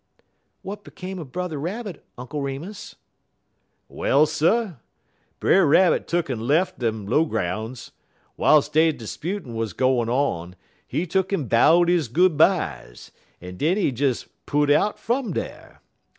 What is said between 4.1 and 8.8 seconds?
sir, Brer Rabbit tuck'n lef' dem low groun's. W'iles